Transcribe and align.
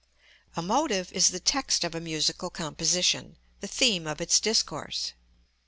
A 0.55 0.63
motive 0.63 1.13
is 1.13 1.27
the 1.27 1.39
text 1.39 1.83
of 1.83 1.93
a 1.93 1.99
musical 1.99 2.49
composition, 2.49 3.37
the 3.59 3.67
theme 3.67 4.07
of 4.07 4.19
its 4.19 4.39
discourse. 4.39 5.13